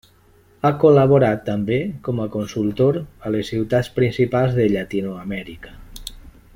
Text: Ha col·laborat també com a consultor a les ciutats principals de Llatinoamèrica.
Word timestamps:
Ha 0.61 0.69
col·laborat 0.83 1.43
també 1.49 1.77
com 2.07 2.23
a 2.23 2.27
consultor 2.37 2.97
a 3.29 3.33
les 3.35 3.53
ciutats 3.53 3.91
principals 4.01 4.57
de 4.61 4.67
Llatinoamèrica. 4.73 5.77